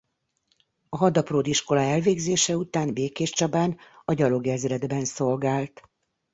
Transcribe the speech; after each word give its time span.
A 0.89 0.97
hadapródiskola 0.97 1.81
elvégzése 1.81 2.55
után 2.57 2.93
Békéscsabán 2.93 3.77
a 4.05 4.13
gyalogezredben 4.13 5.05
szolgált. 5.05 5.81